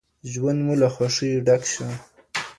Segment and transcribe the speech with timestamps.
[0.31, 1.87] ژوند مو له خوښیو ډک شه.